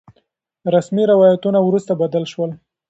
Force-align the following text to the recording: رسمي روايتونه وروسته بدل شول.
رسمي 0.73 1.03
روايتونه 1.13 1.59
وروسته 1.63 1.93
بدل 2.01 2.23
شول. 2.31 2.51